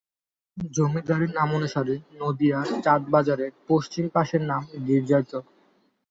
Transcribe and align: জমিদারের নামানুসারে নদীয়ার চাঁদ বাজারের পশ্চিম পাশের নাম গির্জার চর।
জমিদারের 0.57 1.31
নামানুসারে 1.33 1.93
নদীয়ার 2.19 2.67
চাঁদ 2.83 3.01
বাজারের 3.09 3.51
পশ্চিম 3.67 4.05
পাশের 4.13 4.41
নাম 4.41 4.61
গির্জার 4.87 5.23
চর। 5.23 5.43